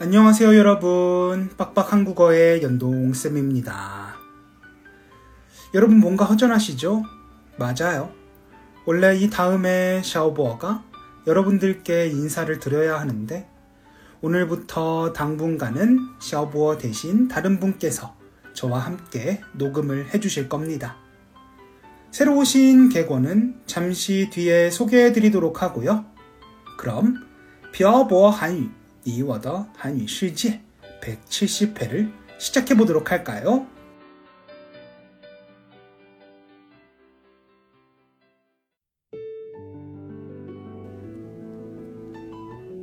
[0.00, 1.50] 안녕하세요, 여러분.
[1.56, 4.14] 빡빡 한국어의 연동쌤입니다.
[5.74, 7.02] 여러분 뭔가 허전하시죠?
[7.56, 8.12] 맞아요.
[8.86, 10.84] 원래 이 다음에 샤오보어가
[11.26, 13.48] 여러분들께 인사를 드려야 하는데
[14.20, 18.14] 오늘부터 당분간은 샤오보어 대신 다른 분께서
[18.54, 20.96] 저와 함께 녹음을 해주실 겁니다.
[22.12, 26.04] 새로 오신 객원은 잠시 뒤에 소개해 드리도록 하고요.
[26.78, 27.16] 그럼
[27.72, 30.61] 벼보어 한유 이워더 한유 실제
[31.01, 33.65] 170회를 시작해 보도록 할까요?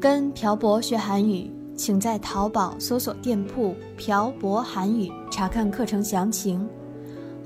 [0.00, 6.68] 跟朴博学韩语，请在淘宝搜索店铺“朴博韩语”查看课程详情。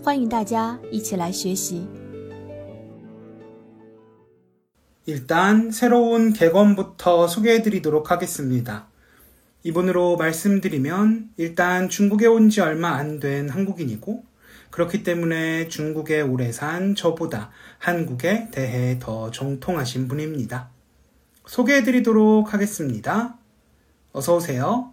[0.03, 1.87] 欢迎大家一起来学习。
[5.08, 8.88] 일단 새로운 객원부터 소개해 드리도록 하겠습니다.
[9.64, 14.26] 이분으로 말씀드리면 일단 중국에 온 지 얼마 안 된 한국인이고
[14.70, 20.70] 그렇기 때문에 중국에 오래 산 저보다 한국에 대해 더 정통하신 분입니다.
[21.46, 23.38] 소개해 드리도록 하겠습니다.
[24.12, 24.92] 어서 오세요.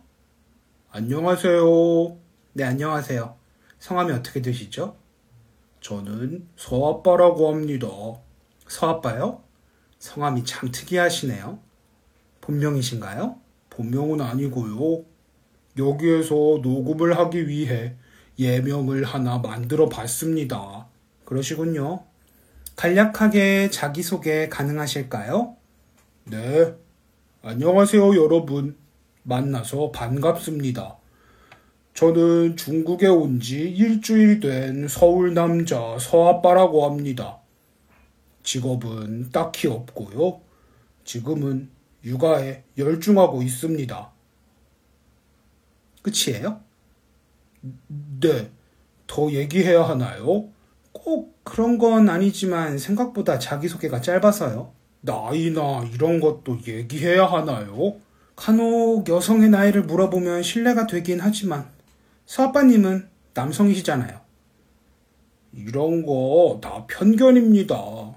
[0.93, 2.17] 안녕하세요.
[2.53, 3.35] 네, 안녕하세요.
[3.81, 4.95] 성함이 어떻게 되시죠?
[5.81, 7.89] 저는 서아빠라고 합니다.
[8.69, 9.44] 서아빠요?
[10.05, 11.59] 성함이 참 특이하시네요.
[12.43, 13.37] 본명이신가요?
[13.71, 15.03] 본명은 아니고요.
[15.79, 17.95] 여기에서 녹음을 하기 위해
[18.39, 20.89] 예명을 하나 만들어 봤습니다.
[21.25, 22.05] 그러시군요.
[22.77, 25.57] 간략하게 자기소개 가능하실까요?
[26.25, 26.75] 네.
[27.43, 28.77] 안녕하세요, 여러분.
[29.23, 30.99] 만나서 반갑습니다.
[31.95, 37.39] 저는 중국에 온 지 일주일 된 서울 남자 서아빠라고 합니다.
[38.45, 40.41] 직업은 딱히 없고요.
[41.05, 41.71] 지금은
[42.05, 44.13] 육아에 열중하고 있습니다.
[46.03, 46.61] 끝이에요?
[48.21, 48.51] 네.
[49.07, 50.49] 더 얘기해야 하나요?
[50.93, 54.73] 꼭 그런 건 아니지만 생각보다 자기소개가 짧아서요.
[55.01, 57.97] 나이나 이런 것도 얘기해야 하나요?
[58.37, 61.69] 간혹 여성의 나이를 물어보면 신뢰가 되긴 하지만
[62.27, 64.21] 서아빠님은 남성이시잖아요.
[65.53, 68.14] 이런 거 다 편견입니다.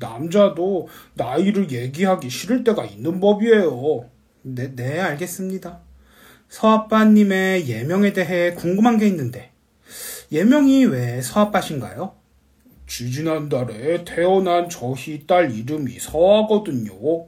[0.00, 4.10] 남자도 나이를 얘기하기 싫을 때가 있는 법이에요.
[4.42, 5.80] 네, 네, 알겠습니다.
[6.48, 9.52] 서아빠님의 예명에 대해 궁금한 게 있는데,
[10.32, 12.14] 예명이 왜 서아빠신가요?
[12.88, 17.26] 지지난달에 태어난 저희 딸 이름이 서아거든요.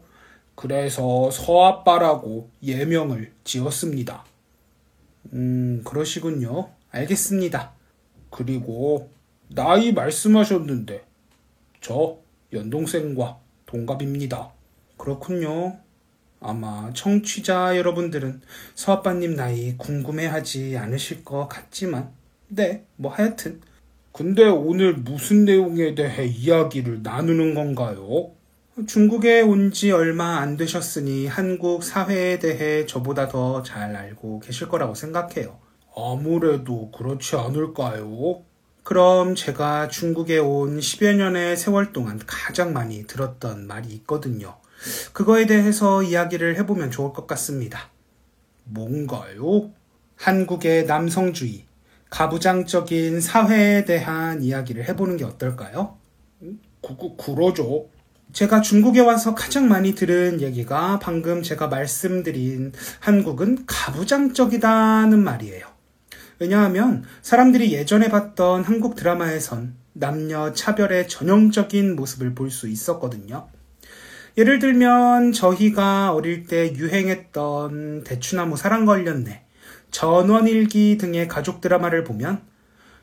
[0.56, 4.24] 그래서 서아빠라고 예명을 지었습니다.
[5.34, 6.70] 음, 그러시군요.
[6.90, 7.72] 알겠습니다.
[8.30, 9.10] 그리고
[9.48, 11.04] 나이 말씀하셨는데,
[11.80, 12.21] 저
[12.52, 14.50] 연동생과 동갑입니다.
[14.96, 15.78] 그렇군요.
[16.40, 18.42] 아마 청취자 여러분들은
[18.74, 22.10] 서아빠님 나이 궁금해하지 않으실 것 같지만,
[22.48, 23.60] 네, 뭐 하여튼.
[24.12, 28.32] 근데 오늘 무슨 내용에 대해 이야기를 나누는 건가요?
[28.86, 34.94] 중국에 온 지 얼마 안 되셨으니 한국 사회에 대해 저보다 더 잘 알고 계실 거라고
[34.94, 35.58] 생각해요.
[35.96, 38.42] 아무래도 그렇지 않을까요?
[38.82, 44.56] 그럼 제가 중국에 온 10여 년의 세월 동안 가장 많이 들었던 말이 있거든요.
[45.12, 47.90] 그거에 대해서 이야기를 해보면 좋을 것 같습니다.
[48.64, 49.70] 뭔가요?
[50.16, 51.64] 한국의 남성주의,
[52.10, 55.98] 가부장적인 사회에 대한 이야기를 해보는 게 어떨까요?
[56.40, 57.88] 그, 그, 그러죠.
[58.32, 65.71] 제가 중국에 와서 가장 많이 들은 얘기가 방금 제가 말씀드린 한국은 가부장적이다는 말이에요.
[66.42, 73.46] 왜냐하면 사람들이 예전에 봤던 한국 드라마에선 남녀 차별의 전형적인 모습을 볼 수 있었거든요.
[74.36, 79.44] 예를 들면 저희가 어릴 때 유행했던 대추나무 사랑 걸렸네,
[79.92, 82.42] 전원일기 등의 가족 드라마를 보면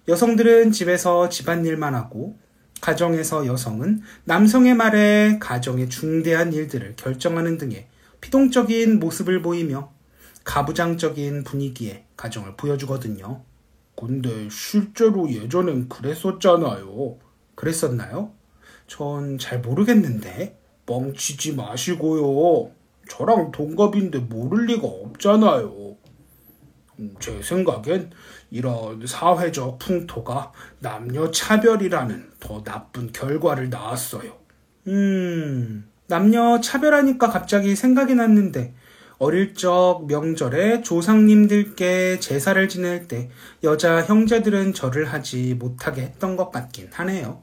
[0.09, 2.37] 여성들은 집에서 집안일만 하고
[2.81, 7.87] 가정에서 여성은 남성의 말에 가정의 중대한 일들을 결정하는 등의
[8.19, 9.93] 피동적인 모습을 보이며
[10.43, 13.43] 가부장적인 분위기에 가정을 보여주거든요.
[13.95, 17.17] 근데 실제로 예전엔 그랬었잖아요.
[17.55, 18.31] 그랬었나요?
[18.87, 20.57] 전 잘 모르겠는데.
[20.85, 22.71] 뻥치지 마시고요.
[23.07, 25.95] 저랑 동갑인데 모를 리가 없잖아요.
[26.99, 28.09] 음, 제 생각엔
[28.49, 34.31] 이런 사회적 풍토가 남녀 차별이라는 더 나쁜 결과를 낳았어요.
[34.87, 38.73] 음, 남녀 차별하니까 갑자기 생각이 났는데,
[39.19, 43.29] 어릴 적 명절에 조상님들께 제사를 지낼 때
[43.63, 47.41] 여자 형제들은 절을 하지 못하게 했던 것 같긴 하네요.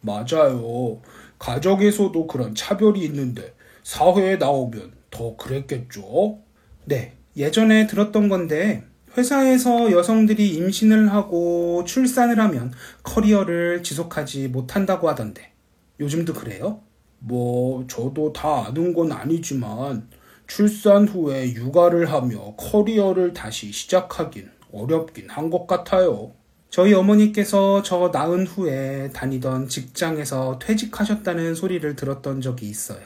[0.00, 1.00] 맞아요.
[1.40, 6.38] 가정에서도 그런 차별이 있는데 사회에 나오면 더 그랬겠죠?
[6.84, 7.14] 네.
[7.36, 8.84] 예전에 들었던 건데
[9.16, 12.72] 회사에서 여성들이 임신을 하고 출산을 하면
[13.02, 15.50] 커리어를 지속하지 못한다고 하던데
[15.98, 16.80] 요즘도 그래요?
[17.18, 20.08] 뭐 저도 다 아는 건 아니지만
[20.58, 26.32] 출산 후에 육아를 하며 커리어를 다시 시작하긴 어렵긴 한 것 같아요.
[26.70, 33.00] 저희 어머니께서 저 낳은 후에 다니던 직장에서 퇴직하셨다는 소리를 들었던 적이 있어요.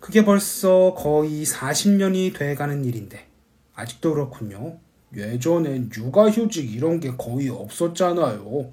[0.00, 3.26] 그게 벌써 거의 40년이 돼가는 일인데,
[3.74, 4.78] 아직도 그렇군요.
[5.16, 8.72] 예전엔 육아휴직 이런 게 거의 없었잖아요.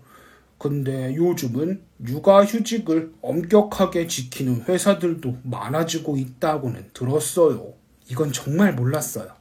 [0.62, 7.74] 근데 요즘은 육아휴직을 엄격하게 지키는 회사들도 많아지고 있다고는 들었어요.
[8.08, 9.32] 이건 정말 몰랐어요.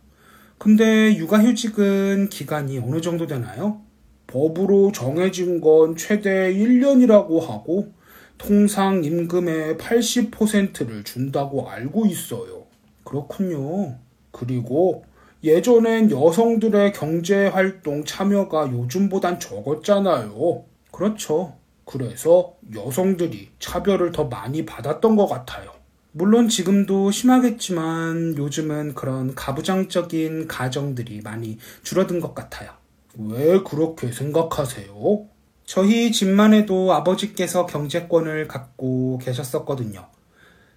[0.57, 3.83] 근데 육아휴직은 기간이 어느 정도 되나요?
[4.29, 7.93] 법으로 정해진 건 최대 1년이라고 하고
[8.39, 12.65] 통상 임금의 80%를 준다고 알고 있어요.
[13.05, 13.99] 그렇군요.
[14.31, 15.05] 그리고
[15.45, 20.70] 예전엔 여성들의 경제활동 참여가 요즘보단 적었잖아요.
[20.91, 21.57] 그렇죠.
[21.85, 25.73] 그래서 여성들이 차별을 더 많이 받았던 것 같아요.
[26.13, 32.71] 물론 지금도 심하겠지만 요즘은 그런 가부장적인 가정들이 많이 줄어든 것 같아요.
[33.17, 35.27] 왜 그렇게 생각하세요?
[35.65, 40.09] 저희 집만 해도 아버지께서 경제권을 갖고 계셨었거든요.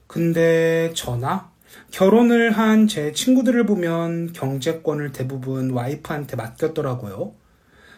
[0.08, 1.52] 근데 저나
[1.92, 7.34] 결혼을 한 제 친구들을 보면 경제권을 대부분 와이프한테 맡겼더라고요.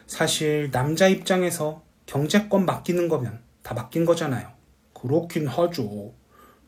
[0.08, 4.48] 사실 남자 입장에서 경제권 맡기는 거면 다 맡긴 거잖아요.
[4.94, 6.14] 그렇긴 하죠.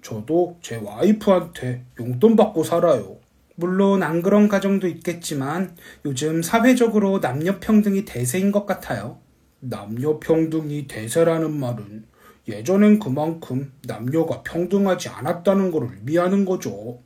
[0.02, 3.18] 저도 제 와이프한테 용돈 받고 살아요.
[3.56, 5.76] 물론 안 그런 가정도 있겠지만
[6.06, 9.20] 요즘 사회적으로 남녀 평등이 대세인 것 같아요.
[9.60, 12.06] 남녀 평등이 대세라는 말은
[12.48, 17.02] 예전엔 그만큼 남녀가 평등하지 않았다는 걸 의미하는 거죠.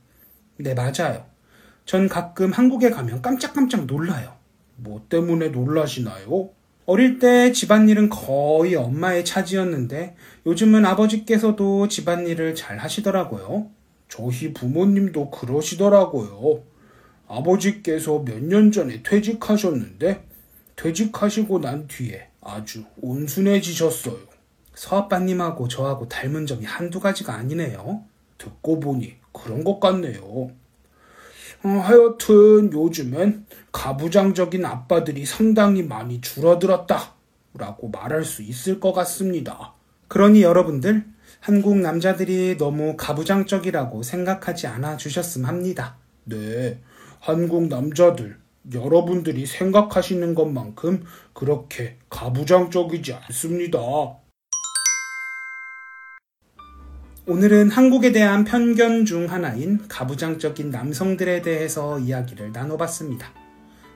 [0.58, 1.24] 네, 맞아요.
[1.84, 4.36] 전 가끔 한국에 가면 깜짝깜짝 놀라요.
[4.76, 6.50] 뭐 때문에 놀라시나요?
[6.86, 13.70] 어릴 때 집안일은 거의 엄마의 차지였는데 요즘은 아버지께서도 집안일을 잘 하시더라고요.
[14.08, 16.62] 저희 부모님도 그러시더라고요.
[17.28, 20.24] 아버지께서 몇 년 전에 퇴직하셨는데
[20.76, 24.18] 퇴직하시고 난 뒤에 아주 온순해지셨어요.
[24.74, 28.02] 서아빠님하고 저하고 닮은 점이 한두 가지가 아니네요.
[28.38, 30.50] 듣고 보니 그런 것 같네요.
[31.64, 37.14] 어, 하여튼 요즘엔 가부장적인 아빠들이 상당히 많이 줄어들었다.
[37.54, 39.74] 라고 말할 수 있을 것 같습니다.
[40.08, 41.04] 그러니 여러분들,
[41.40, 45.96] 한국 남자들이 너무 가부장적이라고 생각하지 않아 주셨음 합니다.
[46.24, 46.80] 네,
[47.20, 48.38] 한국 남자들,
[48.72, 53.78] 여러분들이 생각하시는 것만큼 그렇게 가부장적이지 않습니다.
[57.24, 63.32] 오늘은 한국에 대한 편견 중 하나인 가부장적인 남성들에 대해서 이야기를 나눠봤습니다.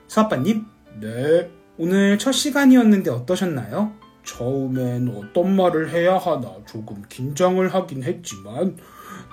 [0.07, 0.65] 서아빠님?
[1.01, 1.51] 네.
[1.77, 3.91] 오늘 첫 시간이었는데 어떠셨나요?
[4.23, 8.77] 처음엔 어떤 말을 해야 하나 조금 긴장을 하긴 했지만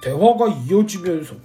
[0.02, 1.36] 대화가 이어지면서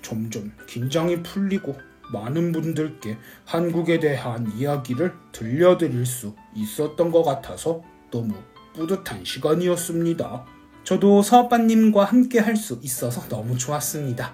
[0.00, 1.76] 점점 긴장이 풀리고
[2.10, 8.32] 많은 분들께 한국에 대한 이야기를 들려드릴 수 있었던 것 같아서 너무
[8.72, 10.57] 뿌듯한 시간이었습니다.
[10.88, 14.32] 저도 서아빠님과 함께 할 수 있어서 너무 좋았습니다.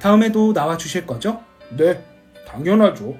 [0.00, 1.40] 다음에도 나와 주실 거죠?
[1.76, 2.04] 네,
[2.44, 3.16] 당연하죠.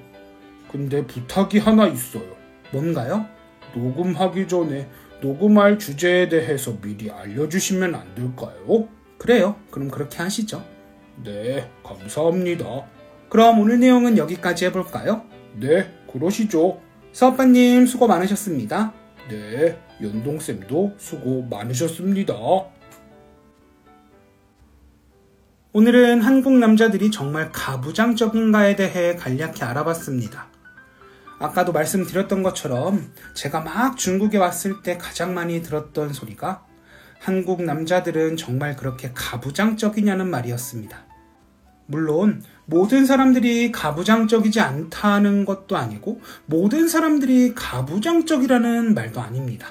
[0.69, 2.25] 근데 부탁이 하나 있어요.
[2.73, 3.25] 뭔가요?
[3.73, 4.89] 녹음하기 전에
[5.21, 8.89] 녹음할 주제에 대해서 미리 알려주시면 안 될까요?
[9.17, 9.55] 그래요.
[9.71, 10.61] 그럼 그렇게 하시죠.
[11.23, 12.65] 네, 감사합니다.
[13.29, 15.23] 그럼 오늘 내용은 여기까지 해볼까요?
[15.57, 16.81] 네, 그러시죠.
[17.13, 18.91] 서아빠님 수고 많으셨습니다.
[19.29, 22.33] 네, 연동쌤도 수고 많으셨습니다.
[25.73, 30.47] 오늘은 한국 남자들이 정말 가부장적인가에 대해 간략히 알아봤습니다.
[31.39, 36.65] 아까도 말씀드렸던 것처럼 제가 막 중국에 왔을 때 가장 많이 들었던 소리가
[37.19, 41.05] 한국 남자들은 정말 그렇게 가부장적이냐는 말이었습니다.
[41.85, 49.69] 물론 모든 사람들이 가부장적이지 않다는 것도 아니고 모든 사람들이 가부장적이라는 말도 아닙니다.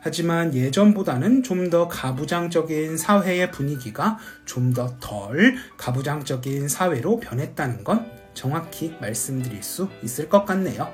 [0.00, 8.92] 하지만 예전보다는 좀 더 가부장적인 사회의 분위기가 좀 더 덜 가부장적인 사회로 변했다는 건 정확히
[9.00, 10.92] 말씀드릴 수 있을 것 같네요.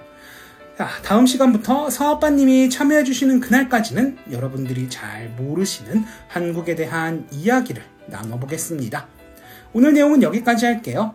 [0.76, 9.08] 자, 다음 시간부터 사업바님이 참여해주시는 그날까지는 여러분들이 잘 모르시는 한국에 대한 이야기를 나눠보겠습니다.
[9.72, 11.14] 오늘 내용은 여기까지 할게요.